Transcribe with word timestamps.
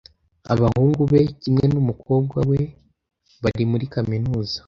Abahungu 0.53 1.01
be 1.11 1.21
kimwe 1.41 1.65
n'umukobwa 1.73 2.37
we 2.49 2.59
bari 3.43 3.63
muri 3.71 3.85
kaminuza. 3.93 4.57